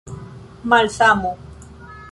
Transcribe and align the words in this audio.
malsamo 0.69 1.31